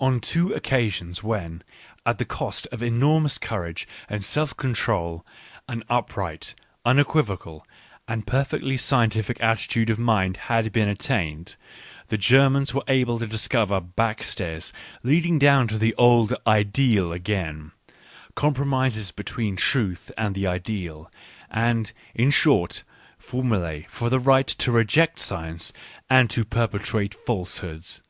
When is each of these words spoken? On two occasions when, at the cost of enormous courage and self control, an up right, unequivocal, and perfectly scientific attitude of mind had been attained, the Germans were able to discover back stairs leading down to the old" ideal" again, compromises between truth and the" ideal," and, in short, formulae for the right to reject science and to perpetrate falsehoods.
On 0.00 0.18
two 0.18 0.54
occasions 0.54 1.22
when, 1.22 1.62
at 2.06 2.16
the 2.16 2.24
cost 2.24 2.66
of 2.72 2.82
enormous 2.82 3.36
courage 3.36 3.86
and 4.08 4.24
self 4.24 4.56
control, 4.56 5.26
an 5.68 5.82
up 5.90 6.16
right, 6.16 6.54
unequivocal, 6.86 7.66
and 8.08 8.26
perfectly 8.26 8.78
scientific 8.78 9.38
attitude 9.42 9.90
of 9.90 9.98
mind 9.98 10.38
had 10.48 10.72
been 10.72 10.88
attained, 10.88 11.56
the 12.06 12.16
Germans 12.16 12.72
were 12.72 12.82
able 12.88 13.18
to 13.18 13.26
discover 13.26 13.78
back 13.78 14.22
stairs 14.22 14.72
leading 15.02 15.38
down 15.38 15.68
to 15.68 15.76
the 15.76 15.94
old" 15.96 16.32
ideal" 16.46 17.12
again, 17.12 17.72
compromises 18.34 19.10
between 19.10 19.56
truth 19.56 20.10
and 20.16 20.34
the" 20.34 20.46
ideal," 20.46 21.12
and, 21.50 21.92
in 22.14 22.30
short, 22.30 22.84
formulae 23.18 23.84
for 23.90 24.08
the 24.08 24.18
right 24.18 24.46
to 24.46 24.72
reject 24.72 25.18
science 25.20 25.74
and 26.08 26.30
to 26.30 26.42
perpetrate 26.46 27.12
falsehoods. 27.14 28.00